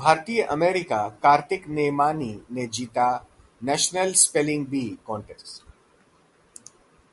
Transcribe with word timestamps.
भारतीय-अमेरिकी 0.00 0.98
कार्तिक 1.22 1.66
नेम्मानी 1.78 2.30
ने 2.58 2.66
जीता 2.78 3.06
‘national 3.60 4.12
spelling 4.22 4.66
bee’ 4.66 4.84
contest 5.06 5.62